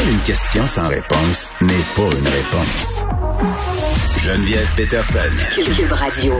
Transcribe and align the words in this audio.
Pour 0.00 0.08
une 0.08 0.22
question 0.22 0.66
sans 0.66 0.88
réponse 0.88 1.50
n'est 1.60 1.84
pas 1.94 2.18
une 2.18 2.26
réponse. 2.26 3.04
Geneviève 4.18 4.74
Peterson. 4.74 5.18
Cube 5.54 5.92
Radio. 5.92 6.32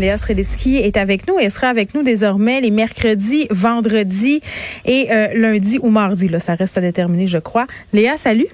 Léa 0.00 0.16
Srediski 0.16 0.76
est 0.76 0.96
avec 0.96 1.28
nous. 1.28 1.38
Elle 1.38 1.50
sera 1.50 1.66
avec 1.66 1.94
nous 1.94 2.02
désormais 2.02 2.62
les 2.62 2.70
mercredis, 2.70 3.48
vendredis 3.50 4.40
et 4.86 5.08
euh, 5.10 5.28
lundi 5.34 5.78
ou 5.82 5.90
mardi. 5.90 6.28
Là, 6.28 6.40
ça 6.40 6.54
reste 6.54 6.78
à 6.78 6.80
déterminer, 6.80 7.26
je 7.26 7.36
crois. 7.36 7.66
Léa, 7.92 8.16
salut. 8.16 8.48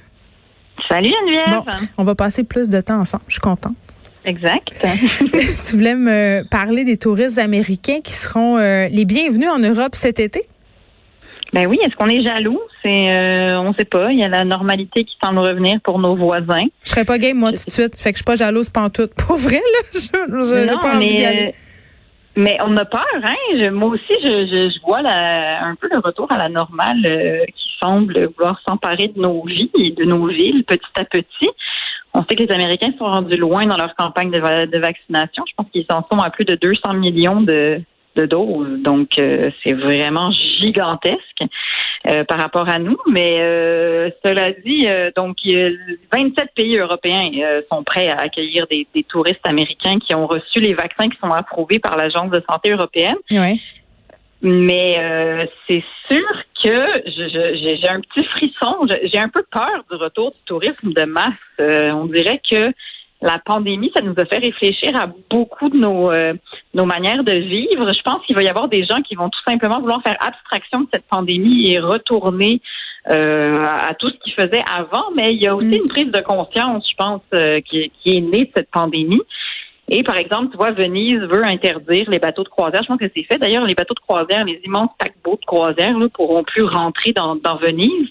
Salut 0.88 1.10
Geneviève. 1.20 1.62
Bon, 1.64 1.86
on 1.98 2.04
va 2.04 2.16
passer 2.16 2.42
plus 2.42 2.68
de 2.68 2.80
temps 2.80 2.98
ensemble. 2.98 3.22
Je 3.28 3.34
suis 3.34 3.40
contente. 3.40 3.76
Exact. 4.24 4.66
tu 5.68 5.76
voulais 5.76 5.94
me 5.94 6.42
parler 6.50 6.84
des 6.84 6.96
touristes 6.96 7.38
américains 7.38 8.00
qui 8.02 8.12
seront 8.12 8.58
euh, 8.58 8.88
les 8.88 9.04
bienvenus 9.04 9.50
en 9.50 9.60
Europe 9.60 9.94
cet 9.94 10.18
été? 10.18 10.48
Ben 11.52 11.66
oui, 11.66 11.78
est-ce 11.84 11.94
qu'on 11.96 12.08
est 12.08 12.22
jaloux? 12.24 12.60
C'est 12.82 13.12
euh, 13.18 13.60
on 13.60 13.74
sait 13.74 13.84
pas. 13.84 14.10
Il 14.10 14.18
y 14.18 14.24
a 14.24 14.28
la 14.28 14.44
normalité 14.44 15.04
qui 15.04 15.14
semble 15.22 15.38
revenir 15.40 15.78
pour 15.84 15.98
nos 15.98 16.16
voisins. 16.16 16.64
Je 16.84 16.88
serais 16.90 17.04
pas 17.04 17.18
game 17.18 17.36
moi 17.36 17.50
tout 17.50 17.56
de 17.66 17.70
suite. 17.70 17.94
Fait 17.96 18.10
que 18.12 18.16
je 18.16 18.22
suis 18.22 18.24
pas 18.24 18.36
jalouse 18.36 18.70
pantoute. 18.70 19.12
Pour 19.26 19.36
vrai, 19.36 19.56
là, 19.56 19.88
je, 19.92 19.98
je 20.00 20.66
non, 20.70 20.78
pas 20.78 20.96
envie 20.96 21.08
d'y 21.14 21.22
mais, 21.22 21.48
euh, 21.48 21.50
mais 22.36 22.58
on 22.64 22.74
a 22.78 22.84
peur, 22.86 23.04
hein? 23.22 23.34
Je- 23.54 23.68
moi 23.68 23.88
aussi, 23.90 24.14
je, 24.24 24.28
je, 24.46 24.70
je 24.74 24.80
vois 24.86 25.02
la, 25.02 25.62
un 25.66 25.74
peu 25.74 25.88
le 25.92 25.98
retour 25.98 26.26
à 26.32 26.38
la 26.38 26.48
normale 26.48 27.04
euh, 27.04 27.44
qui 27.44 27.68
semble 27.82 28.30
vouloir 28.36 28.58
s'emparer 28.66 29.08
de 29.08 29.20
nos 29.20 29.44
vies 29.44 29.70
et 29.78 29.90
de 29.90 30.04
nos 30.04 30.26
villes 30.28 30.64
petit 30.64 30.80
à 30.96 31.04
petit. 31.04 31.50
On 32.14 32.24
sait 32.24 32.34
que 32.34 32.42
les 32.44 32.52
Américains 32.52 32.92
sont 32.98 33.04
rendus 33.04 33.36
loin 33.36 33.66
dans 33.66 33.76
leur 33.76 33.94
campagne 33.94 34.30
de 34.30 34.78
vaccination. 34.78 35.44
Je 35.48 35.52
pense 35.56 35.66
qu'ils 35.72 35.86
en 35.90 36.06
sont 36.10 36.18
à 36.22 36.30
plus 36.30 36.44
de 36.44 36.54
200 36.54 36.94
millions 36.94 37.40
de, 37.40 37.80
de 38.16 38.26
doses. 38.26 38.80
Donc, 38.82 39.18
euh, 39.18 39.50
c'est 39.62 39.72
vraiment 39.72 40.30
gigantesque 40.60 41.42
euh, 42.06 42.24
par 42.24 42.38
rapport 42.38 42.68
à 42.68 42.78
nous. 42.78 42.98
Mais 43.10 43.38
euh, 43.40 44.10
cela 44.24 44.52
dit, 44.52 44.86
euh, 44.88 45.10
donc 45.16 45.36
il 45.44 45.52
y 45.52 45.62
a 45.62 45.70
27 46.12 46.50
pays 46.54 46.76
européens 46.78 47.30
euh, 47.36 47.62
sont 47.70 47.82
prêts 47.84 48.08
à 48.08 48.18
accueillir 48.20 48.66
des, 48.70 48.86
des 48.94 49.04
touristes 49.04 49.46
américains 49.46 49.98
qui 49.98 50.14
ont 50.14 50.26
reçu 50.26 50.60
les 50.60 50.74
vaccins 50.74 51.08
qui 51.08 51.18
sont 51.18 51.30
approuvés 51.30 51.78
par 51.78 51.96
l'Agence 51.96 52.30
de 52.30 52.42
santé 52.48 52.70
européenne. 52.70 53.16
Ouais. 53.30 53.58
Mais 54.42 54.98
euh, 54.98 55.46
c'est 55.68 55.84
sûr 56.10 56.26
que 56.64 56.86
j'ai 57.06 57.88
un 57.88 58.00
petit 58.00 58.26
frisson. 58.26 58.76
J'ai 59.04 59.18
un 59.18 59.28
peu 59.28 59.44
peur 59.48 59.84
du 59.88 59.96
retour 59.96 60.32
du 60.32 60.38
tourisme 60.46 60.92
de 60.92 61.04
masse. 61.04 61.32
Euh, 61.60 61.92
on 61.92 62.06
dirait 62.06 62.40
que 62.50 62.72
la 63.22 63.38
pandémie, 63.38 63.90
ça 63.94 64.02
nous 64.02 64.14
a 64.18 64.24
fait 64.24 64.38
réfléchir 64.38 64.94
à 65.00 65.06
beaucoup 65.30 65.68
de 65.68 65.78
nos, 65.78 66.10
euh, 66.10 66.34
nos 66.74 66.84
manières 66.84 67.22
de 67.22 67.32
vivre. 67.32 67.92
Je 67.92 68.02
pense 68.02 68.24
qu'il 68.26 68.34
va 68.34 68.42
y 68.42 68.48
avoir 68.48 68.68
des 68.68 68.84
gens 68.84 69.00
qui 69.00 69.14
vont 69.14 69.30
tout 69.30 69.40
simplement 69.46 69.80
vouloir 69.80 70.02
faire 70.02 70.16
abstraction 70.20 70.80
de 70.80 70.88
cette 70.92 71.06
pandémie 71.06 71.70
et 71.70 71.78
retourner 71.78 72.60
euh, 73.10 73.64
à 73.64 73.94
tout 73.94 74.10
ce 74.10 74.16
qu'ils 74.18 74.32
faisaient 74.34 74.64
avant. 74.68 75.04
Mais 75.16 75.34
il 75.34 75.42
y 75.42 75.46
a 75.46 75.54
aussi 75.54 75.68
Mm. 75.68 75.74
une 75.74 75.88
prise 75.88 76.10
de 76.10 76.20
conscience, 76.20 76.84
je 76.90 76.96
pense, 76.96 77.22
euh, 77.34 77.60
qui, 77.60 77.92
qui 78.02 78.16
est 78.16 78.20
née 78.20 78.44
de 78.46 78.50
cette 78.56 78.70
pandémie. 78.70 79.22
Et 79.88 80.02
par 80.02 80.16
exemple, 80.16 80.50
tu 80.50 80.56
vois, 80.56 80.72
Venise 80.72 81.18
veut 81.18 81.44
interdire 81.44 82.10
les 82.10 82.18
bateaux 82.18 82.44
de 82.44 82.48
croisière. 82.48 82.82
Je 82.82 82.88
pense 82.88 82.98
que 82.98 83.10
c'est 83.14 83.24
fait. 83.24 83.38
D'ailleurs, 83.38 83.64
les 83.66 83.74
bateaux 83.74 83.94
de 83.94 84.00
croisière, 84.00 84.44
les 84.44 84.60
immenses 84.64 84.90
paquebots 84.98 85.38
de 85.40 85.44
croisière, 85.44 85.96
ne 85.96 86.06
pourront 86.08 86.42
plus 86.42 86.64
rentrer 86.64 87.12
dans, 87.12 87.36
dans 87.36 87.56
Venise. 87.56 88.08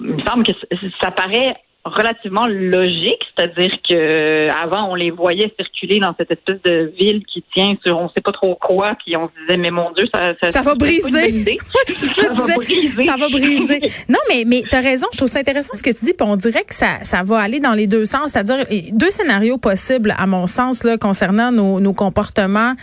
Il 0.00 0.14
me 0.14 0.22
semble 0.22 0.44
que 0.44 0.52
ça 1.00 1.10
paraît 1.10 1.56
relativement 1.84 2.46
logique, 2.46 3.20
c'est-à-dire 3.36 3.70
que 3.88 3.94
euh, 3.94 4.52
avant 4.52 4.90
on 4.90 4.94
les 4.94 5.10
voyait 5.10 5.52
circuler 5.58 6.00
dans 6.00 6.14
cette 6.18 6.30
espèce 6.30 6.60
de 6.64 6.92
ville 6.98 7.24
qui 7.24 7.44
tient 7.54 7.76
sur 7.84 7.98
on 7.98 8.08
sait 8.10 8.20
pas 8.20 8.32
trop 8.32 8.56
quoi, 8.56 8.96
puis 9.04 9.16
on 9.16 9.28
se 9.28 9.32
disait 9.42 9.56
mais 9.56 9.70
mon 9.70 9.90
Dieu 9.92 10.06
ça 10.12 10.34
ça, 10.42 10.50
Ça 10.50 10.62
va 10.62 10.74
briser. 10.74 11.00
ça 11.96 12.32
va 12.32 12.56
briser. 12.56 13.02
ça 13.02 13.16
va 13.16 13.28
briser. 13.28 13.80
Non, 14.08 14.18
mais 14.28 14.44
mais 14.46 14.64
t'as 14.68 14.80
raison. 14.80 15.06
Je 15.12 15.18
trouve 15.18 15.28
ça 15.28 15.38
intéressant 15.38 15.74
ce 15.74 15.82
que 15.82 15.90
tu 15.90 16.04
dis. 16.04 16.14
Puis 16.14 16.26
on 16.28 16.36
dirait 16.36 16.64
que 16.64 16.74
ça 16.74 16.98
ça 17.02 17.22
va 17.22 17.38
aller 17.38 17.60
dans 17.60 17.74
les 17.74 17.86
deux 17.86 18.06
sens, 18.06 18.32
c'est-à-dire 18.32 18.66
deux 18.92 19.10
scénarios 19.10 19.58
possibles 19.58 20.14
à 20.18 20.26
mon 20.26 20.46
sens 20.46 20.84
là 20.84 20.98
concernant 20.98 21.52
nos, 21.52 21.80
nos 21.80 21.92
comportements 21.92 22.74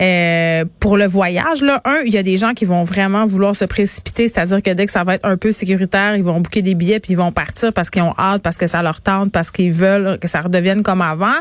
euh, 0.00 0.64
pour 0.80 0.96
le 0.96 1.06
voyage. 1.06 1.62
Là, 1.62 1.80
un, 1.84 2.02
il 2.06 2.14
y 2.14 2.18
a 2.18 2.22
des 2.22 2.36
gens 2.36 2.54
qui 2.54 2.64
vont 2.64 2.84
vraiment 2.84 3.24
vouloir 3.24 3.56
se 3.56 3.64
précipiter, 3.64 4.28
c'est-à-dire 4.28 4.62
que 4.62 4.70
dès 4.70 4.86
que 4.86 4.92
ça 4.92 5.04
va 5.04 5.16
être 5.16 5.24
un 5.24 5.36
peu 5.36 5.52
sécuritaire, 5.52 6.16
ils 6.16 6.24
vont 6.24 6.40
booker 6.40 6.62
des 6.62 6.74
billets 6.74 7.00
puis 7.00 7.12
ils 7.12 7.16
vont 7.16 7.32
partir 7.32 7.72
parce 7.72 7.90
qu'ils 7.90 8.02
ont 8.02 8.14
hâte, 8.18 8.42
parce 8.44 8.56
que 8.56 8.68
ça 8.68 8.80
leur 8.82 9.00
tente, 9.00 9.32
parce 9.32 9.50
qu'ils 9.50 9.72
veulent 9.72 10.18
que 10.20 10.28
ça 10.28 10.40
redevienne 10.42 10.84
comme 10.84 11.02
avant. 11.02 11.34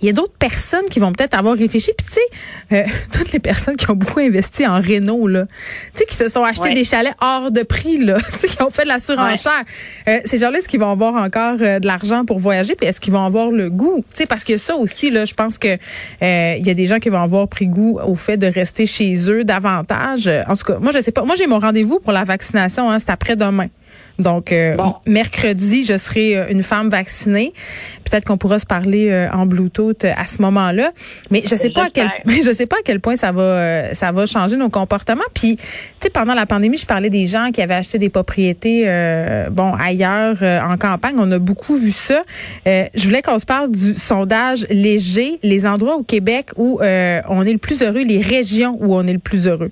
Il 0.00 0.06
y 0.06 0.10
a 0.10 0.12
d'autres 0.12 0.36
personnes 0.38 0.84
qui 0.88 1.00
vont 1.00 1.10
peut-être 1.10 1.34
avoir 1.34 1.56
réfléchi. 1.56 1.90
Puis 1.98 2.06
tu 2.06 2.12
sais, 2.12 2.20
euh, 2.72 2.86
toutes 3.12 3.32
les 3.32 3.40
personnes 3.40 3.74
qui 3.74 3.90
ont 3.90 3.96
beaucoup 3.96 4.20
investi 4.20 4.64
en 4.64 4.76
Renault, 4.76 5.26
là, 5.26 5.46
tu 5.46 5.98
sais, 5.98 6.04
qui 6.06 6.14
se 6.14 6.28
sont 6.28 6.44
achetés 6.44 6.68
Ouais. 6.68 6.74
des 6.74 6.84
chalets 6.84 7.14
hors 7.20 7.50
de 7.50 7.64
prix, 7.64 7.98
là, 7.98 8.16
tu 8.34 8.38
sais, 8.38 8.46
qui 8.46 8.62
ont 8.62 8.70
fait 8.70 8.84
de 8.84 8.88
la 8.88 9.00
surenchère. 9.00 9.64
Euh, 10.06 10.20
ces 10.24 10.38
gens-là, 10.38 10.58
est-ce 10.58 10.68
qu'ils 10.68 10.78
vont 10.78 10.92
avoir 10.92 11.16
encore 11.16 11.56
euh, 11.60 11.80
de 11.80 11.86
l'argent 11.88 12.24
pour 12.24 12.38
voyager? 12.38 12.76
Puis 12.76 12.86
est-ce 12.86 13.00
qu'ils 13.00 13.12
vont 13.12 13.24
avoir 13.26 13.50
le 13.50 13.70
goût? 13.70 14.04
Tu 14.10 14.18
sais, 14.18 14.26
parce 14.26 14.44
que 14.44 14.56
ça 14.56 14.76
aussi, 14.76 15.10
là, 15.10 15.24
je 15.24 15.34
pense 15.34 15.58
que 15.58 15.76
euh, 16.22 16.54
il 16.56 16.64
y 16.64 16.70
a 16.70 16.74
des 16.74 16.86
gens 16.86 17.00
qui 17.00 17.08
vont 17.08 17.20
avoir 17.20 17.48
pris 17.48 17.66
goût 17.66 17.98
au 18.06 18.14
fait 18.14 18.36
de 18.36 18.46
rester 18.46 18.86
chez 18.86 19.16
eux 19.28 19.42
davantage. 19.42 20.28
Euh, 20.28 20.44
En 20.46 20.54
tout 20.54 20.64
cas, 20.64 20.78
moi, 20.78 20.92
je 20.92 21.00
sais 21.00 21.10
pas. 21.10 21.22
Moi, 21.24 21.34
j'ai 21.34 21.48
mon 21.48 21.58
rendez-vous 21.58 21.98
pour 21.98 22.12
la 22.12 22.22
vaccination, 22.22 22.88
hein, 22.88 23.00
c'est 23.00 23.10
après-demain. 23.10 23.66
Donc, 24.18 24.50
euh, 24.52 24.74
Bon. 24.76 24.94
mercredi, 25.06 25.84
je 25.84 25.96
serai 25.96 26.36
euh, 26.36 26.46
une 26.50 26.62
femme 26.62 26.88
vaccinée. 26.88 27.52
Peut-être 28.04 28.24
qu'on 28.24 28.38
pourra 28.38 28.58
se 28.58 28.66
parler 28.66 29.10
euh, 29.10 29.28
en 29.32 29.44
Bluetooth 29.46 30.04
à 30.04 30.26
ce 30.26 30.40
moment-là. 30.42 30.92
Mais 31.30 31.42
je 31.46 31.54
sais 31.54 31.70
pas 31.70 31.84
à 31.84 31.90
quel, 31.90 32.10
je 32.26 32.52
sais 32.52 32.66
pas 32.66 32.76
à 32.76 32.82
quel 32.84 33.00
point 33.00 33.16
ça 33.16 33.32
va, 33.32 33.42
euh, 33.42 33.88
ça 33.92 34.10
va 34.12 34.26
changer 34.26 34.56
nos 34.56 34.70
comportements. 34.70 35.22
Puis, 35.34 35.56
tu 35.56 35.62
sais, 36.00 36.10
pendant 36.10 36.34
la 36.34 36.46
pandémie, 36.46 36.78
je 36.78 36.86
parlais 36.86 37.10
des 37.10 37.26
gens 37.26 37.50
qui 37.52 37.60
avaient 37.62 37.74
acheté 37.74 37.98
des 37.98 38.08
propriétés, 38.08 38.84
euh, 38.86 39.50
bon, 39.50 39.72
ailleurs 39.74 40.38
euh, 40.42 40.58
en 40.62 40.76
campagne. 40.78 41.16
On 41.18 41.30
a 41.30 41.38
beaucoup 41.38 41.76
vu 41.76 41.90
ça. 41.92 42.22
Euh, 42.66 42.86
je 42.94 43.04
voulais 43.04 43.22
qu'on 43.22 43.38
se 43.38 43.46
parle 43.46 43.70
du 43.70 43.94
sondage 43.94 44.66
léger, 44.70 45.38
les 45.42 45.66
endroits 45.66 45.96
au 45.96 46.02
Québec 46.02 46.46
où 46.56 46.80
euh, 46.80 47.20
on 47.28 47.44
est 47.46 47.52
le 47.52 47.58
plus 47.58 47.82
heureux, 47.82 48.02
les 48.02 48.20
régions 48.22 48.72
où 48.80 48.96
on 48.96 49.06
est 49.06 49.12
le 49.12 49.18
plus 49.18 49.46
heureux. 49.46 49.70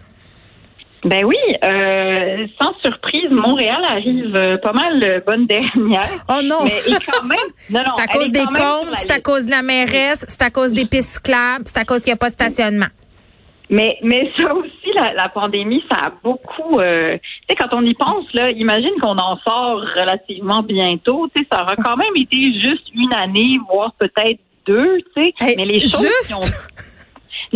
Ben 1.06 1.24
oui, 1.24 1.36
euh, 1.64 2.46
sans 2.60 2.74
surprise, 2.80 3.30
Montréal 3.30 3.80
arrive 3.88 4.34
euh, 4.34 4.58
pas 4.58 4.72
mal 4.72 5.02
euh, 5.02 5.20
bonne 5.26 5.46
dernière. 5.46 6.08
Oh 6.28 6.40
non! 6.42 6.58
Mais 6.64 6.96
quand 7.06 7.22
même. 7.24 7.38
Non, 7.70 7.80
non, 7.84 7.92
C'est 7.96 8.02
à 8.02 8.06
cause 8.08 8.32
des 8.32 8.44
comptes, 8.44 8.96
c'est 8.96 9.10
à 9.12 9.20
cause 9.20 9.46
de 9.46 9.50
la 9.52 9.62
mairesse, 9.62 10.24
c'est 10.28 10.42
à 10.42 10.50
cause 10.50 10.72
des 10.72 10.84
pistes 10.84 11.14
cyclables, 11.14 11.64
c'est 11.66 11.78
à 11.78 11.84
cause 11.84 12.02
qu'il 12.02 12.10
n'y 12.10 12.14
a 12.14 12.18
pas 12.18 12.28
de 12.28 12.34
stationnement. 12.34 12.86
Mais, 13.70 13.98
mais 14.02 14.30
ça 14.36 14.54
aussi, 14.54 14.92
la, 14.94 15.12
la 15.14 15.28
pandémie, 15.28 15.82
ça 15.90 15.96
a 15.96 16.12
beaucoup. 16.22 16.78
euh, 16.78 17.16
tu 17.18 17.28
sais, 17.50 17.56
quand 17.56 17.76
on 17.76 17.82
y 17.84 17.94
pense, 17.94 18.24
là, 18.34 18.50
imagine 18.50 18.92
qu'on 19.00 19.16
en 19.18 19.36
sort 19.38 19.80
relativement 19.98 20.62
bientôt. 20.62 21.28
Tu 21.34 21.42
sais, 21.42 21.48
ça 21.50 21.62
aura 21.62 21.74
quand 21.76 21.96
même 21.96 22.14
été 22.16 22.36
juste 22.60 22.84
une 22.94 23.12
année, 23.12 23.58
voire 23.68 23.92
peut-être 23.98 24.38
deux. 24.66 24.98
Tu 25.16 25.24
sais, 25.24 25.34
Hey, 25.40 25.54
mais 25.56 25.64
les 25.64 25.80
choses 25.80 26.00
juste? 26.02 26.26
qui 26.28 26.34
ont- 26.34 26.40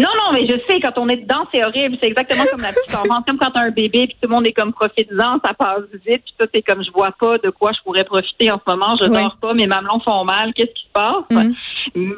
Non, 0.00 0.08
non, 0.16 0.32
mais 0.32 0.46
je 0.46 0.56
sais, 0.68 0.80
quand 0.80 0.96
on 0.98 1.08
est 1.08 1.16
dedans, 1.16 1.46
c'est 1.52 1.64
horrible. 1.64 1.96
C'est 2.02 2.08
exactement 2.08 2.44
comme 2.50 2.62
la 2.62 2.72
petite 2.72 2.94
enfance. 2.94 3.24
Comme 3.26 3.38
quand 3.38 3.50
t'as 3.50 3.62
un 3.64 3.70
bébé, 3.70 4.06
puis 4.06 4.16
tout 4.20 4.28
le 4.28 4.34
monde 4.34 4.46
est 4.46 4.52
comme 4.52 4.72
profite-en, 4.72 5.38
ça 5.44 5.54
passe 5.54 5.82
vite, 6.06 6.22
puis 6.24 6.34
ça, 6.38 6.46
c'est 6.54 6.62
comme 6.62 6.82
je 6.84 6.90
vois 6.90 7.12
pas 7.18 7.38
de 7.38 7.50
quoi 7.50 7.72
je 7.72 7.80
pourrais 7.82 8.04
profiter 8.04 8.50
en 8.50 8.60
ce 8.64 8.70
moment, 8.70 8.94
je 8.96 9.04
dors 9.22 9.36
pas, 9.40 9.54
mes 9.54 9.66
mamelons 9.66 10.00
font 10.00 10.24
mal, 10.24 10.52
qu'est-ce 10.54 10.72
qui 10.72 10.84
se 10.86 10.92
passe? 10.92 11.24
Mhm. 11.30 11.54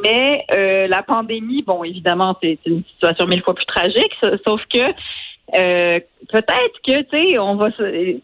Mais 0.05 0.45
euh, 0.55 0.87
la 0.89 1.03
pandémie, 1.03 1.63
bon, 1.63 1.83
évidemment, 1.85 2.37
c'est 2.43 2.59
une 2.67 2.83
situation 2.85 3.27
mille 3.27 3.43
fois 3.43 3.55
plus 3.55 3.67
tragique, 3.67 4.13
sa- 4.23 4.37
sauf 4.47 4.61
que 4.73 4.79
euh, 5.55 6.01
peut-être 6.31 6.81
que, 6.87 7.03
tu 7.03 7.31
sais, 7.31 7.39
on 7.39 7.57
va 7.57 7.71
se... 7.73 8.17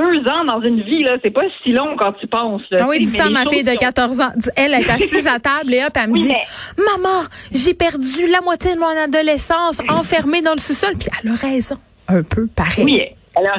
Deux 0.00 0.30
ans 0.30 0.44
dans 0.46 0.62
une 0.62 0.82
vie, 0.82 1.02
là, 1.04 1.16
c'est 1.22 1.30
pas 1.30 1.42
si 1.62 1.72
long 1.72 1.94
quand 1.98 2.12
tu 2.14 2.26
penses. 2.26 2.62
Là, 2.70 2.78
Ah 2.80 2.86
oui, 2.88 3.00
dis 3.00 3.06
ça 3.06 3.26
à 3.26 3.30
ma 3.30 3.44
fille 3.46 3.62
de 3.62 3.68
choses 3.68 3.78
qui 3.78 3.84
ont- 3.84 3.88
14 3.88 4.20
ans. 4.20 4.32
Elle 4.56 4.72
est 4.74 4.88
assise 4.90 5.26
à 5.26 5.38
table 5.38 5.74
et 5.74 5.84
hop, 5.84 5.92
elle 5.94 6.08
me 6.08 6.12
Oui, 6.14 6.22
dit 6.22 6.28
mais- 6.28 6.84
Maman, 6.84 7.24
j'ai 7.52 7.74
perdu 7.74 8.26
la 8.32 8.40
moitié 8.40 8.74
de 8.74 8.80
mon 8.80 8.86
adolescence 8.86 9.80
enfermée 9.88 10.40
dans 10.42 10.52
le 10.52 10.58
sous-sol. 10.58 10.94
Puis 10.98 11.08
elle 11.22 11.30
a 11.32 11.34
raison. 11.34 11.76
Un 12.08 12.22
peu 12.22 12.46
pareil. 12.46 12.84
Oui, 12.84 13.02
elle 13.36 13.46
a, 13.46 13.56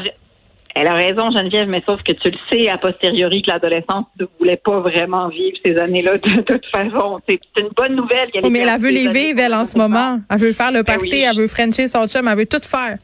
elle 0.76 0.88
a 0.88 0.94
raison, 0.94 1.30
Geneviève, 1.32 1.68
mais 1.68 1.84
sauf 1.86 2.02
que 2.04 2.14
tu 2.14 2.30
le 2.32 2.38
sais 2.52 2.70
a 2.70 2.78
posteriori 2.78 3.42
que 3.44 3.52
l'adolescence 3.52 4.06
ne 4.20 4.26
voulait 4.40 4.58
pas 4.64 4.80
vraiment 4.80 5.28
vivre 5.30 5.58
ces 5.64 5.78
années-là 5.78 6.18
de, 6.18 6.42
toute 6.42 6.66
façon. 6.68 7.20
C'est 7.30 7.40
une 7.60 7.70
bonne 7.76 7.96
nouvelle 7.96 8.32
qu'elle 8.32 8.42
Oh, 8.46 8.50
mais 8.50 8.60
elle 8.60 8.80
veut 8.80 8.90
les 8.90 9.08
vivre, 9.08 9.40
elle, 9.40 9.54
en 9.54 9.66
ce 9.66 9.78
moment. 9.78 10.20
Elle 10.30 10.40
veut 10.40 10.54
faire 10.54 10.72
le 10.72 10.84
Ben 10.84 10.96
party, 10.96 11.10
oui. 11.12 11.20
elle 11.30 11.38
veut 11.38 11.48
frencher 11.48 11.88
son 11.88 12.08
chum, 12.08 12.28
elle 12.28 12.38
veut 12.38 12.46
tout 12.46 12.62
faire. 12.64 12.98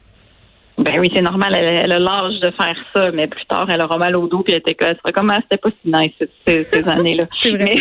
Ben 0.77 0.99
oui, 0.99 1.09
c'est 1.13 1.23
normal, 1.23 1.55
elle, 1.55 1.91
a 1.91 1.99
l'âge 1.99 2.39
de 2.39 2.51
faire 2.51 2.75
ça, 2.93 3.11
mais 3.11 3.27
plus 3.27 3.45
tard, 3.45 3.67
elle 3.69 3.81
aura 3.81 3.97
mal 3.97 4.15
au 4.15 4.27
dos, 4.27 4.43
puis 4.43 4.53
elle 4.53 4.59
était 4.59 4.77
elle 4.79 4.95
sera 4.97 5.11
comme, 5.11 5.31
ah, 5.31 5.39
c'était 5.41 5.57
pas 5.57 5.69
si 5.69 5.91
nice 5.91 6.29
ces, 6.45 6.63
ces 6.65 6.87
années-là. 6.89 7.25
c'est 7.31 7.49
vrai. 7.49 7.75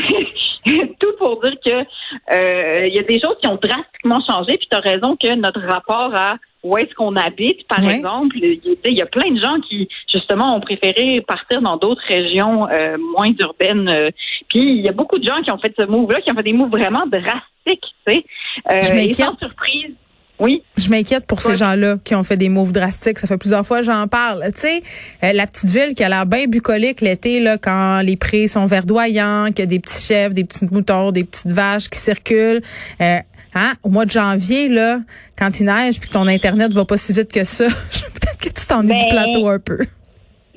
Mais, 0.65 0.87
tout 0.99 1.13
pour 1.19 1.41
dire 1.43 1.55
que 1.65 2.35
euh, 2.35 2.87
il 2.87 2.95
y 2.95 2.99
a 2.99 3.03
des 3.03 3.21
choses 3.21 3.37
qui 3.41 3.47
ont 3.49 3.59
drastiquement 3.61 4.21
changé, 4.27 4.57
puis 4.57 4.67
tu 4.71 4.77
as 4.77 4.81
raison 4.81 5.17
que 5.17 5.35
notre 5.35 5.61
rapport 5.61 6.15
à 6.15 6.37
où 6.67 6.77
est-ce 6.77 6.93
qu'on 6.95 7.15
habite, 7.15 7.67
par 7.69 7.89
exemple, 7.89 8.37
il 8.41 8.77
y 8.85 9.03
a 9.03 9.07
plein 9.07 9.31
de 9.31 9.41
gens 9.41 9.61
qui, 9.69 9.89
justement, 10.13 10.57
ont 10.57 10.61
préféré 10.61 11.21
partir 11.21 11.63
dans 11.63 11.77
d'autres 11.77 12.03
régions 12.09 12.69
euh, 12.69 12.97
moins 13.17 13.33
urbaines. 13.39 13.89
Euh, 13.89 14.11
puis 14.49 14.61
il 14.61 14.85
y 14.85 14.89
a 14.89 14.93
beaucoup 14.93 15.19
de 15.19 15.25
gens 15.25 15.41
qui 15.43 15.53
ont 15.53 15.59
fait 15.59 15.73
ce 15.79 15.87
move-là, 15.87 16.21
qui 16.23 16.33
ont 16.33 16.35
fait 16.35 16.43
des 16.43 16.53
moves 16.53 16.71
vraiment 16.71 17.07
drastiques, 17.07 17.95
tu 18.07 18.13
sais. 18.15 18.25
Euh, 18.73 18.83
Je 18.83 19.13
sans 19.13 19.39
surprise, 19.39 19.95
oui. 20.39 20.63
Je 20.77 20.91
m'inquiète 20.91 21.27
pour 21.27 21.41
ces 21.41 21.57
gens-là 21.57 21.97
qui 22.05 22.15
ont 22.15 22.23
fait 22.23 22.37
des 22.37 22.49
moves 22.49 22.73
drastiques. 22.73 23.19
Ça 23.19 23.27
fait 23.27 23.39
plusieurs 23.39 23.67
fois 23.67 23.79
que 23.79 23.87
j'en 23.87 24.07
parle. 24.07 24.45
Tu 24.55 24.61
sais, 24.61 24.83
euh, 25.25 25.33
la 25.33 25.47
petite 25.47 25.71
ville 25.71 25.95
qui 25.95 26.05
a 26.05 26.09
l'air 26.09 26.27
bien 26.27 26.47
bucolique 26.47 27.01
l'été, 27.01 27.41
là, 27.41 27.57
quand 27.59 28.01
les 28.01 28.17
prix 28.17 28.49
sont 28.49 28.67
verdoyants, 28.67 29.47
qu'il 29.47 29.61
y 29.61 29.63
a 29.63 29.67
des 29.67 29.79
petits 29.79 30.05
chèvres, 30.05 30.35
des 30.35 30.45
petites 30.45 30.71
moutons, 30.71 31.11
des 31.11 31.25
petites 31.25 31.51
vaches 31.51 31.89
qui 31.89 31.99
circulent. 31.99 32.63
Euh, 33.01 33.19
hein, 33.55 33.73
au 33.83 33.89
mois 33.89 34.05
de 34.05 34.11
janvier, 34.11 34.69
là, 34.69 34.99
quand 35.39 35.59
il 35.59 35.67
neige 35.67 35.99
puis 36.01 36.09
que 36.09 36.15
ton 36.15 36.27
Internet 36.27 36.73
va 36.73 36.85
pas 36.85 36.99
si 36.99 37.13
vite 37.13 37.33
que 37.33 37.45
ça, 37.45 37.65
peut-être 38.15 38.39
que 38.39 38.49
tu 38.49 38.67
t'ennuies 38.67 38.95
du 38.95 39.05
ben, 39.05 39.11
plateau 39.11 39.49
un 39.49 39.59
peu. 39.59 39.79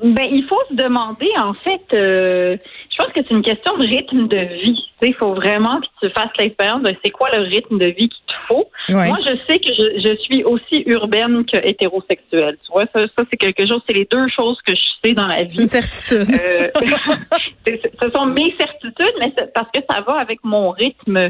Ben, 0.04 0.28
il 0.32 0.46
faut 0.48 0.60
se 0.70 0.76
demander, 0.76 1.30
en 1.38 1.54
fait, 1.54 1.82
euh, 1.94 2.58
je 3.00 3.06
pense 3.06 3.14
que 3.14 3.22
c'est 3.28 3.34
une 3.34 3.42
question 3.42 3.78
de 3.78 3.86
rythme 3.86 4.28
de 4.28 4.40
vie. 4.64 4.86
Il 5.02 5.14
faut 5.16 5.34
vraiment 5.34 5.80
que 5.80 5.88
tu 6.02 6.14
fasses 6.14 6.32
l'expérience 6.38 6.84
de 6.84 6.94
c'est 7.04 7.12
quoi 7.12 7.30
le 7.34 7.44
rythme 7.44 7.78
de 7.78 7.88
vie 7.88 8.10
qu'il 8.10 8.26
te 8.28 8.34
faut. 8.48 8.70
Moi, 8.90 9.18
je 9.26 9.38
sais 9.48 9.60
que 9.60 9.70
je, 9.74 10.18
suis 10.22 10.44
aussi 10.44 10.84
urbaine 10.86 11.46
que 11.46 11.58
hétérosexuelle. 11.58 12.58
Tu 12.66 12.72
vois, 12.72 12.86
ça, 12.94 13.06
c'est 13.32 13.38
quelque 13.38 13.66
chose, 13.68 13.82
c'est 13.88 13.96
les 13.96 14.08
deux 14.12 14.28
choses 14.28 14.58
que 14.66 14.74
je 14.74 15.08
sais 15.08 15.14
dans 15.14 15.28
la 15.28 15.44
vie. 15.44 15.62
Une 15.62 15.68
certitude. 15.68 16.28
Euh, 16.30 16.70
ce 17.68 18.10
sont 18.14 18.26
mes 18.26 18.54
certitudes, 18.60 19.16
mais 19.20 19.34
parce 19.54 19.70
que 19.74 19.80
ça 19.90 20.02
va 20.02 20.16
avec 20.16 20.40
mon 20.44 20.72
rythme. 20.72 21.30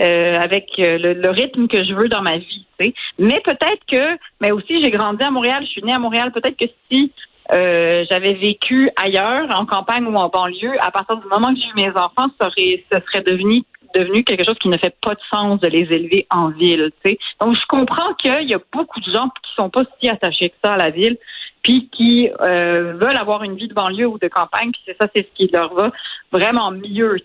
Euh, 0.00 0.40
avec 0.40 0.70
euh, 0.80 1.14
le, 1.14 1.30
rythme 1.30 1.68
que 1.68 1.84
je 1.84 1.94
veux 1.94 2.08
dans 2.08 2.20
ma 2.20 2.38
vie. 2.38 2.66
Mais 3.16 3.40
peut-être 3.44 3.78
que, 3.88 4.18
mais 4.40 4.50
aussi 4.50 4.82
j'ai 4.82 4.90
grandi 4.90 5.22
à 5.22 5.30
Montréal, 5.30 5.62
je 5.62 5.68
suis 5.68 5.84
née 5.84 5.92
à 5.92 6.00
Montréal. 6.00 6.32
Peut-être 6.32 6.56
que 6.56 6.64
si 6.90 7.12
euh, 7.52 8.04
j'avais 8.10 8.34
vécu 8.34 8.90
ailleurs, 8.96 9.48
en 9.58 9.66
campagne 9.66 10.06
ou 10.06 10.14
en 10.14 10.28
banlieue, 10.28 10.76
à 10.80 10.90
partir 10.90 11.16
du 11.16 11.26
moment 11.28 11.52
que 11.52 11.60
j'ai 11.60 11.68
eu 11.68 11.86
mes 11.86 11.90
enfants, 11.90 12.28
ça 12.40 12.50
serait, 12.50 12.84
ce 12.92 13.00
serait 13.00 13.22
devenu 13.22 13.62
devenu 13.94 14.24
quelque 14.24 14.44
chose 14.44 14.58
qui 14.60 14.68
ne 14.68 14.76
fait 14.76 14.94
pas 15.00 15.14
de 15.14 15.20
sens 15.32 15.60
de 15.60 15.68
les 15.68 15.82
élever 15.92 16.26
en 16.30 16.48
ville. 16.48 16.90
Donc, 17.40 17.54
je 17.54 17.66
comprends 17.68 18.12
qu'il 18.14 18.50
y 18.50 18.54
a 18.54 18.58
beaucoup 18.72 19.00
de 19.00 19.12
gens 19.12 19.28
qui 19.28 19.52
sont 19.56 19.70
pas 19.70 19.82
si 20.00 20.08
attachés 20.08 20.50
que 20.50 20.56
ça 20.64 20.72
à 20.72 20.76
la 20.76 20.90
ville, 20.90 21.16
puis 21.62 21.88
qui 21.90 22.28
euh, 22.40 22.94
veulent 22.94 23.16
avoir 23.16 23.42
une 23.42 23.56
vie 23.56 23.68
de 23.68 23.74
banlieue 23.74 24.06
ou 24.06 24.18
de 24.18 24.28
campagne, 24.28 24.70
puis 24.72 24.82
c'est 24.84 24.96
ça, 25.00 25.08
c'est 25.14 25.26
ce 25.26 25.34
qui 25.34 25.50
leur 25.52 25.72
va 25.74 25.90
vraiment 26.32 26.70
mieux. 26.72 27.16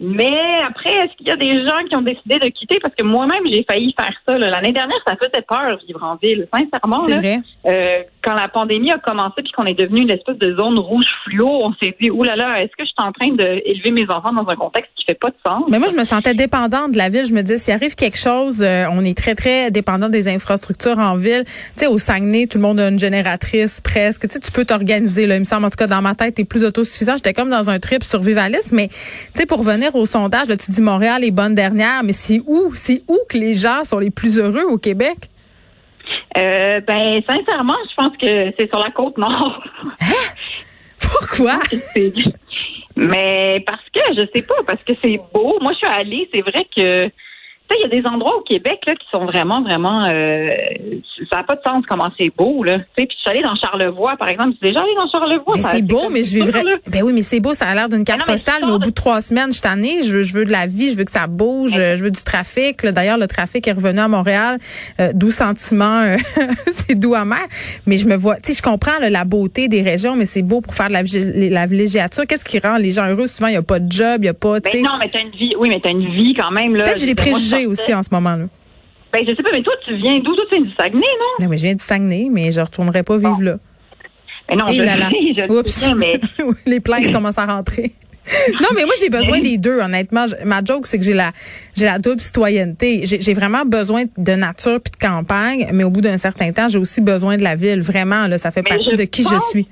Mais 0.00 0.58
après, 0.66 0.90
est-ce 0.90 1.16
qu'il 1.16 1.28
y 1.28 1.30
a 1.30 1.36
des 1.36 1.66
gens 1.66 1.84
qui 1.88 1.94
ont 1.94 2.02
décidé 2.02 2.38
de 2.38 2.48
quitter? 2.48 2.78
Parce 2.80 2.94
que 2.94 3.04
moi-même, 3.04 3.42
j'ai 3.46 3.64
failli 3.70 3.94
faire 3.98 4.14
ça. 4.26 4.38
L'année 4.38 4.72
dernière, 4.72 4.98
ça 5.06 5.14
faisait 5.16 5.42
peur 5.46 5.78
vivre 5.86 6.02
en 6.02 6.16
ville. 6.16 6.48
Sincèrement, 6.52 7.06
là, 7.06 7.18
vrai. 7.18 7.40
Euh, 7.66 8.02
quand 8.22 8.34
la 8.34 8.48
pandémie 8.48 8.90
a 8.90 8.98
commencé 8.98 9.42
puis 9.42 9.52
qu'on 9.52 9.66
est 9.66 9.78
devenu 9.78 10.02
une 10.02 10.10
espèce 10.10 10.38
de 10.38 10.54
zone 10.56 10.78
rouge 10.78 11.04
fluo, 11.24 11.48
on 11.48 11.72
s'est 11.74 11.94
dit, 12.00 12.10
oulala, 12.10 12.36
là 12.36 12.48
là, 12.48 12.62
est-ce 12.62 12.72
que 12.76 12.84
je 12.84 12.86
suis 12.86 12.94
en 12.98 13.12
train 13.12 13.32
d'élever 13.32 13.90
mes 13.90 14.08
enfants 14.10 14.32
dans 14.32 14.48
un 14.48 14.56
contexte 14.56 14.90
qui 14.96 15.04
fait 15.04 15.18
pas 15.18 15.28
de 15.28 15.36
sens? 15.46 15.64
Mais 15.68 15.78
moi, 15.78 15.88
je 15.90 15.96
me 15.96 16.04
sentais 16.04 16.34
dépendante 16.34 16.92
de 16.92 16.98
la 16.98 17.08
ville. 17.08 17.26
Je 17.26 17.34
me 17.34 17.42
disais, 17.42 17.58
s'il 17.58 17.74
arrive 17.74 17.94
quelque 17.94 18.18
chose, 18.18 18.62
euh, 18.62 18.86
on 18.90 19.04
est 19.04 19.16
très, 19.16 19.34
très 19.34 19.70
dépendant 19.70 20.08
des 20.08 20.28
infrastructures 20.28 20.98
en 20.98 21.16
ville. 21.16 21.44
Tu 21.44 21.52
sais, 21.76 21.86
au 21.86 21.98
Saguenay, 21.98 22.46
tout 22.46 22.58
le 22.58 22.62
monde 22.62 22.80
a 22.80 22.88
une 22.88 22.98
génératrice 22.98 23.80
presque. 23.80 24.28
Tu 24.28 24.34
sais, 24.34 24.40
tu 24.40 24.52
peux 24.52 24.64
t'organiser. 24.64 25.26
Là, 25.26 25.36
il 25.36 25.40
me 25.40 25.44
semble, 25.44 25.66
en 25.66 25.70
tout 25.70 25.76
cas, 25.76 25.86
dans 25.86 26.02
ma 26.02 26.14
tête, 26.14 26.36
t'es 26.36 26.44
plus 26.44 26.64
autosuffisant. 26.64 27.16
J'étais 27.16 27.34
comme 27.34 27.50
dans 27.50 27.70
un 27.70 27.78
trip 27.78 28.02
survivaliste. 28.02 28.72
Mais, 28.72 28.88
tu 28.88 28.96
sais, 29.34 29.46
pour 29.46 29.62
venir 29.62 29.89
au 29.96 30.06
sondage, 30.06 30.48
là, 30.48 30.56
tu 30.56 30.70
dis 30.70 30.80
Montréal 30.80 31.24
est 31.24 31.30
bonne 31.30 31.54
dernière, 31.54 32.02
mais 32.04 32.12
c'est 32.12 32.40
où? 32.46 32.72
C'est 32.74 33.02
où 33.08 33.18
que 33.28 33.38
les 33.38 33.54
gens 33.54 33.84
sont 33.84 33.98
les 33.98 34.10
plus 34.10 34.38
heureux 34.38 34.64
au 34.64 34.78
Québec? 34.78 35.16
Euh, 36.36 36.80
ben, 36.80 37.22
sincèrement, 37.28 37.76
je 37.88 37.94
pense 37.96 38.16
que 38.16 38.52
c'est 38.58 38.68
sur 38.68 38.78
la 38.78 38.90
côte 38.90 39.18
nord. 39.18 39.62
Hein? 40.00 40.06
Pourquoi? 41.00 41.58
Mais 42.96 43.62
parce 43.66 43.84
que, 43.92 44.00
je 44.14 44.26
sais 44.34 44.42
pas, 44.42 44.62
parce 44.66 44.82
que 44.84 44.92
c'est 45.02 45.20
beau. 45.32 45.58
Moi, 45.60 45.72
je 45.72 45.78
suis 45.78 45.96
allée, 45.96 46.28
c'est 46.32 46.42
vrai 46.42 46.66
que 46.76 47.10
il 47.78 47.82
y 47.82 47.84
a 47.84 48.00
des 48.00 48.08
endroits 48.08 48.36
au 48.36 48.42
Québec 48.42 48.80
là, 48.86 48.94
qui 48.94 49.06
sont 49.10 49.24
vraiment, 49.26 49.62
vraiment. 49.62 50.04
Euh, 50.08 50.48
ça 51.30 51.38
n'a 51.38 51.42
pas 51.44 51.56
de 51.56 51.60
sens 51.66 51.84
comment 51.88 52.08
c'est 52.18 52.32
beau. 52.36 52.64
Là. 52.64 52.78
Puis 52.96 53.08
je 53.10 53.20
suis 53.20 53.30
allée 53.30 53.42
dans 53.42 53.54
Charlevoix, 53.54 54.16
par 54.16 54.28
exemple. 54.28 54.50
Je 54.52 54.66
suis 54.66 54.74
déjà 54.74 54.80
allée 54.80 54.94
dans 54.94 55.08
Charlevoix. 55.08 55.56
c'est 55.62 55.82
beau, 55.82 56.08
mais 56.10 56.24
je 56.24 56.34
vivrais. 56.34 56.62
Ben 56.86 57.02
oui, 57.02 57.12
mais 57.12 57.22
c'est 57.22 57.40
beau, 57.40 57.54
ça 57.54 57.66
a 57.66 57.74
l'air 57.74 57.88
d'une 57.88 58.04
carte 58.04 58.24
postale, 58.26 58.62
mais, 58.64 58.72
au 58.72 58.78
bout 58.78 58.90
de 58.90 58.94
trois 58.94 59.20
semaines, 59.20 59.48
je 59.48 59.54
suis 59.54 59.62
tannée. 59.62 60.02
Je 60.02 60.12
veux, 60.16 60.22
je 60.22 60.34
veux 60.34 60.44
de 60.44 60.50
la 60.50 60.66
vie, 60.66 60.90
je 60.90 60.96
veux 60.96 61.04
que 61.04 61.10
ça 61.10 61.26
bouge, 61.26 61.74
je 61.74 62.02
veux 62.02 62.10
du 62.10 62.22
trafic. 62.22 62.84
D'ailleurs, 62.84 63.18
le 63.18 63.26
trafic 63.26 63.66
est 63.66 63.72
revenu 63.72 64.00
à 64.00 64.08
Montréal. 64.08 64.58
Euh, 65.00 65.12
doux 65.12 65.30
sentiment, 65.30 66.00
euh, 66.00 66.16
c'est 66.70 66.94
doux 66.94 67.14
amer. 67.14 67.38
Mais 67.86 67.96
je 67.96 68.06
me 68.06 68.16
vois, 68.16 68.36
tu 68.36 68.52
sais, 68.52 68.58
je 68.58 68.62
comprends 68.62 68.98
la 69.00 69.24
beauté 69.24 69.68
des 69.68 69.82
régions, 69.82 70.16
mais 70.16 70.24
c'est 70.26 70.42
beau 70.42 70.60
pour 70.60 70.74
faire 70.74 70.88
de 70.88 70.92
la, 70.92 71.02
la 71.02 71.66
villégiature. 71.66 72.24
Qu'est-ce 72.26 72.44
qui 72.44 72.58
rend 72.58 72.76
les 72.76 72.92
gens 72.92 73.06
heureux? 73.06 73.26
Souvent, 73.26 73.48
il 73.48 73.52
n'y 73.52 73.56
a 73.56 73.62
pas 73.62 73.78
de 73.78 73.90
job, 73.90 74.16
il 74.18 74.22
n'y 74.22 74.28
a 74.28 74.34
pas. 74.34 74.60
Ben 74.60 74.82
non, 74.82 74.98
mais 74.98 75.10
t'as 75.12 75.20
une 75.20 75.30
vie. 75.30 75.52
Oui, 75.58 75.68
mais 75.68 75.80
t'as 75.82 75.90
une 75.90 76.14
vie 76.14 76.34
quand 76.34 76.50
même. 76.50 76.74
Peut-être 76.74 76.98
j'ai 76.98 77.06
des 77.06 77.14
préjugés 77.14 77.59
aussi 77.66 77.94
en 77.94 78.02
ce 78.02 78.08
moment-là. 78.12 78.46
Ben, 79.12 79.24
je 79.28 79.34
sais 79.34 79.42
pas, 79.42 79.50
mais 79.52 79.62
toi, 79.62 79.72
tu 79.84 79.96
viens 79.96 80.18
d'où? 80.20 80.34
Tu 80.36 80.42
viens 80.52 80.60
du 80.60 80.72
Saguenay, 80.78 81.00
non? 81.00 81.44
Non, 81.44 81.50
mais 81.50 81.58
je 81.58 81.62
viens 81.64 81.74
du 81.74 81.82
Saguenay, 81.82 82.28
mais 82.30 82.52
je 82.52 82.60
retournerai 82.60 83.02
pas 83.02 83.16
vivre 83.16 83.42
là. 83.42 83.56
Mais 84.48 84.56
non, 84.56 84.68
je, 84.68 84.82
là, 84.82 84.96
là. 84.96 85.08
je 85.10 85.52
Oups. 85.52 85.94
mais... 85.96 86.20
Les 86.66 86.80
plaintes 86.80 87.10
commencent 87.12 87.38
à 87.38 87.46
rentrer. 87.46 87.92
non, 88.60 88.68
mais 88.74 88.84
moi, 88.84 88.94
j'ai 89.00 89.10
besoin 89.10 89.40
des 89.40 89.58
deux, 89.58 89.80
honnêtement. 89.80 90.26
Ma 90.44 90.62
joke, 90.64 90.86
c'est 90.86 90.98
que 90.98 91.04
j'ai 91.04 91.14
la, 91.14 91.32
j'ai 91.76 91.86
la 91.86 91.98
double 91.98 92.20
citoyenneté. 92.20 93.02
J'ai 93.04 93.34
vraiment 93.34 93.64
besoin 93.64 94.04
de 94.16 94.32
nature 94.32 94.80
puis 94.80 94.92
de 94.92 95.04
campagne, 95.04 95.68
mais 95.72 95.84
au 95.84 95.90
bout 95.90 96.00
d'un 96.00 96.18
certain 96.18 96.52
temps, 96.52 96.68
j'ai 96.68 96.78
aussi 96.78 97.00
besoin 97.00 97.36
de 97.36 97.42
la 97.42 97.54
ville. 97.54 97.80
Vraiment, 97.80 98.26
là, 98.26 98.38
ça 98.38 98.50
fait 98.50 98.62
partie 98.62 98.96
de 98.96 99.04
qui 99.04 99.22
je 99.22 99.38
suis. 99.50 99.68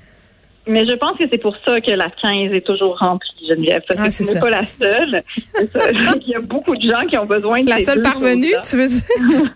Mais 0.67 0.85
je 0.87 0.93
pense 0.95 1.17
que 1.17 1.23
c'est 1.31 1.41
pour 1.41 1.55
ça 1.65 1.81
que 1.81 1.91
la 1.91 2.09
15 2.09 2.53
est 2.53 2.65
toujours 2.65 2.97
remplie, 2.99 3.47
Geneviève. 3.47 3.81
Parce 3.87 4.21
ah, 4.21 4.33
que 4.33 4.39
pas 4.39 4.49
la 4.49 4.65
seule. 4.65 5.23
Il 6.21 6.29
y 6.29 6.35
a 6.35 6.39
beaucoup 6.39 6.75
de 6.75 6.87
gens 6.87 7.05
qui 7.07 7.17
ont 7.17 7.25
besoin 7.25 7.63
de 7.63 7.69
La 7.69 7.79
seule 7.79 8.01
parvenue, 8.01 8.53
tu 8.69 8.77
veux 8.77 8.87
dire? 8.87 9.51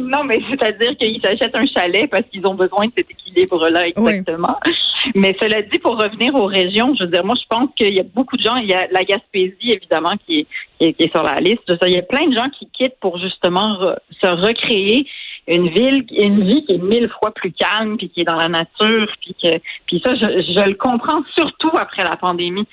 non, 0.02 0.24
mais 0.24 0.40
c'est-à-dire 0.50 0.96
qu'ils 0.98 1.20
s'achètent 1.20 1.56
un 1.56 1.66
chalet 1.66 2.08
parce 2.08 2.24
qu'ils 2.30 2.46
ont 2.46 2.54
besoin 2.54 2.86
de 2.86 2.92
cet 2.96 3.10
équilibre-là, 3.10 3.88
exactement. 3.88 4.58
Mais 5.14 5.36
cela 5.40 5.62
dit, 5.62 5.78
pour 5.78 6.00
revenir 6.00 6.34
aux 6.34 6.46
régions, 6.46 6.94
je 6.96 7.04
veux 7.04 7.10
dire, 7.10 7.24
moi, 7.24 7.34
je 7.40 7.46
pense 7.48 7.68
qu'il 7.76 7.94
y 7.94 8.00
a 8.00 8.04
beaucoup 8.04 8.36
de 8.36 8.42
gens. 8.42 8.54
Il 8.56 8.68
y 8.68 8.74
a 8.74 8.86
la 8.92 9.04
Gaspésie, 9.04 9.72
évidemment, 9.72 10.12
qui 10.26 10.46
est, 10.80 10.92
qui 10.92 11.04
est, 11.04 11.10
sur 11.10 11.22
la 11.22 11.40
liste. 11.40 11.62
Il 11.86 11.92
y 11.92 11.98
a 11.98 12.02
plein 12.02 12.28
de 12.28 12.36
gens 12.36 12.48
qui 12.50 12.68
quittent 12.72 12.98
pour 13.00 13.18
justement 13.18 13.94
se 14.22 14.28
recréer 14.28 15.06
une 15.48 15.68
ville, 15.68 16.04
une 16.16 16.44
vie 16.44 16.64
qui 16.64 16.74
est 16.74 16.82
mille 16.82 17.10
fois 17.20 17.32
plus 17.32 17.52
calme, 17.52 17.96
puis 17.96 18.08
qui 18.10 18.20
est 18.20 18.24
dans 18.24 18.36
la 18.36 18.48
nature, 18.48 19.08
puis 19.20 19.34
que, 19.42 19.58
puis 19.86 20.00
ça, 20.04 20.14
je, 20.14 20.26
je 20.42 20.68
le 20.68 20.74
comprends 20.74 21.22
surtout 21.34 21.76
après 21.76 22.04
la 22.04 22.16
pandémie 22.16 22.66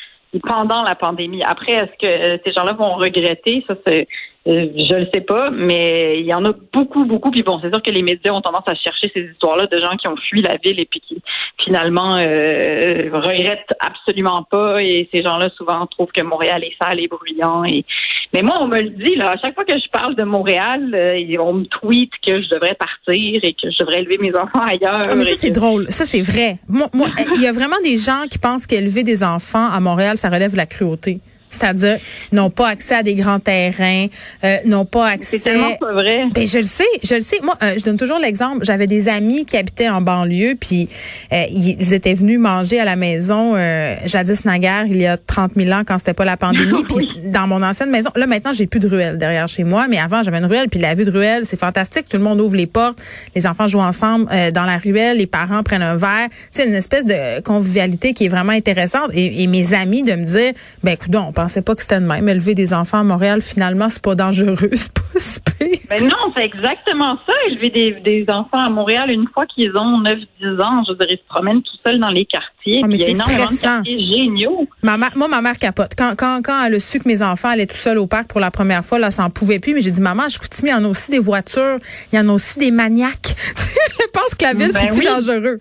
pendant 0.44 0.84
la 0.84 0.96
pandémie. 0.96 1.42
Après, 1.44 1.74
est-ce 1.74 1.98
que 2.00 2.06
euh, 2.06 2.38
ces 2.46 2.52
gens-là 2.52 2.74
vont 2.74 2.96
regretter? 2.96 3.64
Ça, 3.68 3.76
c'est 3.86 4.08
je 4.50 4.96
le 4.96 5.08
sais 5.14 5.22
pas, 5.22 5.52
mais 5.52 6.20
il 6.20 6.26
y 6.26 6.34
en 6.34 6.44
a 6.46 6.52
beaucoup, 6.74 7.06
beaucoup. 7.06 7.30
Puis 7.30 7.44
bon, 7.44 7.60
c'est 7.62 7.70
sûr 7.70 7.82
que 7.84 7.92
les 7.92 8.02
médias 8.02 8.32
ont 8.32 8.42
tendance 8.42 8.68
à 8.68 8.76
chercher 8.76 9.12
ces 9.14 9.22
histoires-là 9.22 9.68
de 9.68 9.80
gens 9.80 9.96
qui 9.98 10.08
ont 10.08 10.16
fui 10.30 10.42
la 10.42 10.58
ville 10.64 10.80
et 10.80 10.86
puis 10.86 11.02
qui 11.02 11.22
finalement 11.64 12.16
euh, 12.18 13.10
regrettent 13.14 13.74
absolument 13.80 14.44
pas. 14.44 14.82
Et 14.82 15.08
ces 15.14 15.22
gens-là 15.22 15.50
souvent 15.56 15.86
trouvent 15.88 16.12
que 16.12 16.22
Montréal 16.22 16.64
est 16.64 16.76
sale 16.82 17.00
et 17.00 17.08
bruyant. 17.08 17.64
Et 17.66 17.86
mais 18.34 18.42
moi, 18.42 18.56
on 18.60 18.68
me 18.68 18.82
le 18.82 18.90
dit 18.90 19.16
là. 19.16 19.32
À 19.32 19.38
chaque 19.38 19.56
fois 19.56 19.66
que 19.66 19.74
je 19.74 19.90
parle 19.92 20.16
de 20.16 20.24
Montréal, 20.24 20.94
euh, 20.94 21.38
on 21.40 21.54
me 21.54 21.66
tweet 21.66 22.12
que 22.26 22.42
je 22.42 22.50
devrais 22.50 22.76
partir 22.76 23.40
et 23.44 23.54
que 23.54 23.70
je 23.70 23.78
devrais 23.80 24.00
élever 24.00 24.18
mes 24.18 24.36
enfants 24.36 24.66
ailleurs. 24.68 25.02
Ah, 25.08 25.16
mais 25.16 25.24
ça 25.24 25.36
c'est 25.36 25.52
drôle. 25.52 25.86
Ça 25.90 26.06
c'est 26.06 26.22
vrai. 26.22 26.56
Moi, 26.68 26.88
moi, 26.94 27.10
il 27.36 27.42
y 27.42 27.48
a 27.48 27.52
vraiment 27.52 27.80
des 27.84 27.98
gens 27.98 28.24
qui 28.30 28.40
pensent 28.40 28.66
qu'élever 28.66 29.04
des 29.04 29.24
enfants 29.24 29.70
à 29.70 29.80
Montréal, 29.80 30.18
ça 30.18 30.30
relève 30.30 30.52
de 30.52 30.58
la 30.58 30.66
cruauté. 30.66 31.20
C'est-à-dire, 31.60 32.00
n'ont 32.32 32.50
pas 32.50 32.70
accès 32.70 32.96
à 32.96 33.04
des 33.04 33.16
grands 33.16 33.40
terrains, 33.40 34.08
euh, 34.44 34.58
n'ont 34.66 34.86
pas 34.86 35.08
accès. 35.08 35.38
C'est 35.38 35.52
tellement 35.52 35.76
pas 35.76 35.94
vrai. 35.94 36.26
Ben 36.34 36.48
je 36.48 36.60
le 36.60 36.64
sais, 36.64 36.84
je 37.04 37.16
le 37.16 37.22
sais. 37.22 37.40
Moi, 37.44 37.58
euh, 37.64 37.74
je 37.78 37.84
donne 37.84 37.98
toujours 37.98 38.20
l'exemple. 38.20 38.64
J'avais 38.64 38.88
des 38.88 39.08
amis 39.08 39.46
qui 39.46 39.58
habitaient 39.58 39.90
en 39.90 40.02
banlieue, 40.02 40.56
puis 40.60 40.90
euh, 41.34 41.46
ils 41.50 41.94
étaient 41.94 42.14
venus 42.14 42.40
manger 42.40 42.80
à 42.80 42.86
la 42.86 42.96
maison 42.96 43.54
euh, 43.56 43.96
jadis 44.06 44.46
naguère, 44.46 44.86
il 44.86 44.98
y 44.98 45.08
a 45.08 45.18
30 45.18 45.54
000 45.56 45.72
ans 45.72 45.84
quand 45.86 45.98
c'était 45.98 46.14
pas 46.14 46.26
la 46.26 46.38
pandémie. 46.38 46.84
Puis 46.84 47.10
dans 47.26 47.48
mon 47.48 47.62
ancienne 47.62 47.90
maison, 47.90 48.10
là 48.16 48.28
maintenant 48.28 48.54
j'ai 48.54 48.68
plus 48.68 48.80
de 48.80 48.88
ruelle 48.88 49.18
derrière 49.18 49.48
chez 49.48 49.64
moi, 49.64 49.88
mais 49.88 49.98
avant 49.98 50.24
j'avais 50.24 50.38
une 50.38 50.46
ruelle. 50.46 50.70
Puis 50.70 50.80
la 50.80 50.96
vue 50.96 51.06
de 51.06 51.12
ruelle, 51.12 51.44
c'est 51.46 51.60
fantastique. 51.60 52.08
Tout 52.10 52.18
le 52.18 52.24
monde 52.24 52.40
ouvre 52.42 52.56
les 52.56 52.68
portes, 52.68 53.00
les 53.36 53.48
enfants 53.48 53.68
jouent 53.68 53.80
ensemble 53.80 54.28
dans 54.54 54.66
la 54.66 54.78
ruelle, 54.78 55.18
les 55.18 55.28
parents 55.28 55.64
prennent 55.64 55.82
un 55.82 55.96
verre. 55.96 56.30
C'est 56.52 56.68
une 56.68 56.74
espèce 56.74 57.06
de 57.06 57.42
convivialité 57.42 58.14
qui 58.14 58.26
est 58.26 58.30
vraiment 58.30 58.52
intéressante. 58.52 59.12
Et, 59.14 59.44
et 59.44 59.48
mes 59.48 59.74
amis 59.74 60.04
de 60.04 60.14
me 60.14 60.26
dire, 60.26 60.54
ben 60.84 60.92
écoute, 60.92 61.14
on 61.16 61.32
pensais 61.50 61.62
pas 61.64 61.76
que 61.76 61.82
c'était 61.82 62.00
de 62.00 62.06
même. 62.06 62.30
Élever 62.30 62.54
des 62.54 62.74
enfants 62.74 63.00
à 63.00 63.04
Montréal, 63.04 63.42
finalement, 63.42 63.90
c'est 63.90 64.02
pas 64.02 64.14
dangereux, 64.16 64.56
c'est 64.74 64.94
pas 64.94 65.02
si 65.18 65.40
pire. 65.42 65.80
Mais 65.90 66.02
non, 66.02 66.16
c'est 66.36 66.46
exactement 66.46 67.18
ça. 67.26 67.34
Élever 67.50 67.70
des, 67.70 67.92
des 68.02 68.26
enfants 68.32 68.60
à 68.60 68.70
Montréal, 68.70 69.12
une 69.12 69.28
fois 69.34 69.46
qu'ils 69.48 69.72
ont 69.76 70.02
9-10 70.04 70.62
ans, 70.62 70.84
je 70.88 70.92
veux 70.92 70.98
dire, 71.00 71.08
ils 71.10 71.18
se 71.18 71.24
promènent 71.28 71.62
tout 71.64 71.78
seuls 71.86 72.00
dans 72.00 72.10
les 72.10 72.26
quartiers. 72.26 72.82
Ah, 72.84 72.88
mais 72.88 72.96
il 72.96 73.00
y 73.00 73.04
a 73.04 73.06
c'est 73.08 73.12
énormément 73.14 73.46
de 73.46 73.52
stressant. 73.52 73.76
quartiers 73.78 74.12
géniaux. 74.12 74.68
Ma 74.84 74.98
mère- 74.98 75.12
moi, 75.16 75.28
ma 75.28 75.42
mère 75.42 75.58
capote. 75.58 75.92
Quand, 75.98 76.14
quand, 76.16 76.42
quand 76.44 76.64
elle 76.66 76.76
a 76.76 76.80
su 76.80 77.00
que 77.00 77.08
mes 77.08 77.22
enfants 77.24 77.50
allaient 77.50 77.66
tout 77.68 77.76
seuls 77.76 77.98
au 77.98 78.06
parc 78.08 78.28
pour 78.28 78.40
la 78.40 78.52
première 78.52 78.86
fois, 78.86 79.00
là, 79.00 79.10
ça 79.10 79.24
en 79.24 79.30
pouvait 79.32 79.60
plus. 79.60 79.74
Mais 79.74 79.82
j'ai 79.82 79.92
dit, 79.92 80.02
maman, 80.02 80.30
je 80.30 80.38
mais 80.64 80.70
il 80.70 80.72
y 80.72 80.74
en 80.74 80.84
a 80.84 80.88
aussi 80.88 81.10
des 81.10 81.20
voitures. 81.20 81.78
Il 82.14 82.18
y 82.18 82.20
en 82.20 82.30
a 82.30 82.34
aussi 82.34 82.60
des 82.60 82.72
maniaques. 82.72 83.36
je 83.56 84.06
pense 84.14 84.36
que 84.36 84.44
la 84.44 84.54
ville, 84.54 84.72
Ben 84.72 84.80
c'est 84.82 84.90
plus 84.90 85.06
dangereux. 85.06 85.60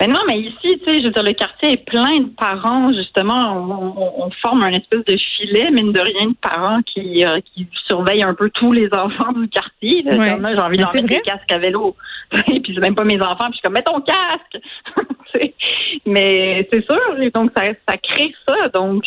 Ben 0.00 0.10
non, 0.12 0.20
mais 0.26 0.38
ici, 0.40 0.56
tu 0.62 0.84
sais, 0.84 1.00
je 1.00 1.04
veux 1.06 1.10
dire, 1.12 1.22
le 1.22 1.32
quartier 1.32 1.72
est 1.72 1.84
plein 1.84 2.20
de 2.20 2.28
parents, 2.36 2.92
justement. 2.92 3.54
On, 3.56 4.00
on- 4.00 4.26
on 4.26 4.30
forme 4.42 4.64
un 4.64 4.72
espèce 4.72 5.04
de 5.04 5.16
filet, 5.36 5.70
mine 5.70 5.92
de 5.92 6.00
rien, 6.00 6.28
de 6.28 6.34
parents 6.40 6.82
qui, 6.82 7.24
euh, 7.24 7.38
qui 7.54 7.66
surveillent 7.86 8.22
un 8.24 8.34
peu 8.34 8.50
tous 8.54 8.72
les 8.72 8.88
enfants 8.92 9.32
du 9.32 9.48
quartier. 9.48 10.02
Là. 10.02 10.16
Ouais. 10.16 10.30
Comme 10.32 10.42
là, 10.42 10.54
J'ai 10.54 10.60
envie 10.60 10.78
d'en 10.78 10.84
mettre 10.92 11.08
des 11.08 11.20
casques 11.20 11.52
à 11.52 11.58
vélo. 11.58 11.96
Et 12.52 12.60
puis 12.60 12.72
c'est 12.74 12.80
même 12.80 12.94
pas 12.94 13.04
mes 13.04 13.20
enfants. 13.20 13.48
Puis 13.50 13.52
je 13.52 13.56
suis 13.58 13.62
comme, 13.62 13.74
mets 13.74 13.82
ton 13.82 14.00
casque! 14.00 14.58
Mais 16.06 16.68
c'est 16.72 16.84
sûr. 16.84 17.20
Et 17.20 17.30
donc, 17.30 17.50
ça, 17.56 17.62
ça 17.88 17.96
crée 17.96 18.34
ça. 18.48 18.68
Donc, 18.68 19.04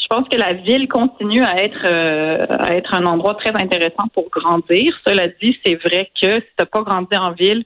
je 0.00 0.06
pense 0.08 0.28
que 0.28 0.36
la 0.38 0.54
ville 0.54 0.88
continue 0.88 1.42
à 1.42 1.56
être 1.62 1.84
euh, 1.84 2.46
à 2.48 2.74
être 2.74 2.94
un 2.94 3.04
endroit 3.06 3.34
très 3.34 3.50
intéressant 3.54 4.08
pour 4.14 4.30
grandir. 4.30 4.98
Cela 5.06 5.28
dit, 5.42 5.58
c'est 5.64 5.74
vrai 5.76 6.10
que 6.20 6.40
si 6.40 6.46
tu 6.58 6.66
pas 6.66 6.82
grandi 6.82 7.16
en 7.16 7.32
ville, 7.32 7.62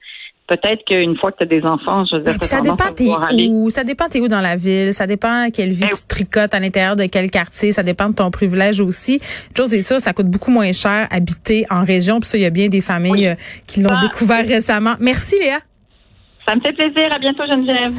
peut-être 0.49 0.85
qu'une 0.87 1.17
fois 1.17 1.33
que 1.33 1.39
tu 1.39 1.45
as 1.45 1.47
des 1.47 1.65
enfants, 1.67 2.05
je 2.11 2.17
veux 2.17 2.23
dire, 2.25 2.37
ça 2.45 2.61
dépend 2.61 2.93
t'es 2.95 3.09
où, 3.49 3.71
ça 3.71 3.85
dépend 3.85 4.09
t'es 4.09 4.21
où 4.21 4.29
dans 4.29 4.41
la 4.41 4.57
ville, 4.57 4.93
ça 4.93 5.07
dépend 5.07 5.49
quelle 5.51 5.71
vie 5.73 5.81
Ben 5.83 5.91
tu 5.91 6.07
tricotes 6.09 6.53
à 6.55 6.61
l'intérieur 6.61 6.97
de 6.97 7.05
quel 7.07 7.31
quartier, 7.31 7.73
ça 7.73 7.83
dépend 7.83 8.09
de 8.09 8.15
ton 8.15 8.31
privilège 8.31 8.81
aussi. 8.81 9.21
Chose 9.57 9.73
est 9.75 9.83
ça, 9.83 9.99
ça 9.99 10.13
coûte 10.13 10.27
beaucoup 10.29 10.51
moins 10.51 10.73
cher 10.73 11.07
habiter 11.11 11.65
en 11.71 11.85
région, 11.85 12.21
puis 12.21 12.29
ça 12.29 12.37
il 12.39 12.43
y 12.43 12.47
a 12.47 12.51
bien 12.51 12.69
des 12.69 12.81
familles 12.81 13.13
Oui. 13.13 13.27
euh, 13.29 13.35
qui 13.67 13.81
l'ont 13.81 13.91
Ah. 13.93 14.01
découvert 14.03 14.47
récemment. 14.47 14.95
Merci 15.01 15.37
Léa. 15.39 15.59
Ça 16.47 16.57
me 16.57 16.61
fait 16.61 16.73
plaisir. 16.73 17.09
À 17.15 17.19
bientôt, 17.21 17.45
Geneviève. 17.51 17.95